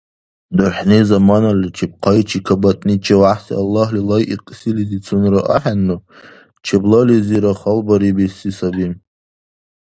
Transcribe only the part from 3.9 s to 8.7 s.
лайикьсилизицунра ахӀенну, чеблализира халбарибиси